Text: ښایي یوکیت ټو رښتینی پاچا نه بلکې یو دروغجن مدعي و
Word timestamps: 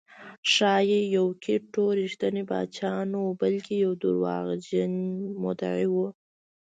ښایي 0.51 0.99
یوکیت 1.17 1.63
ټو 1.73 1.83
رښتینی 1.99 2.43
پاچا 2.49 2.91
نه 3.11 3.21
بلکې 3.41 3.73
یو 3.85 3.91
دروغجن 4.01 4.93
مدعي 5.43 5.85
و 5.93 5.95